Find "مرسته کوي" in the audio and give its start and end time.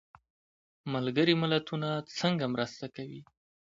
2.53-3.21